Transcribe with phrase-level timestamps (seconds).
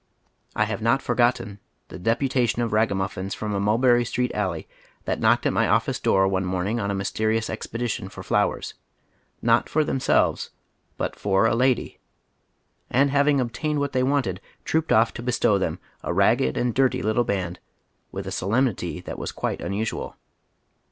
[0.55, 4.67] I have not forgotten the deputation of I'aga mnfflns from a Mulberry Street alley
[5.05, 8.73] that knocked at my ofiice door one mocning on a mysterious expedition for flowers,
[9.43, 10.49] not for themselves,
[10.97, 11.99] but for "a lady,"
[12.89, 17.03] and having obtained what they wanted, trooped off to bestow them, a ragged and dirty
[17.03, 17.59] little band,
[18.11, 20.15] with a solemnity that was quite unnsuai.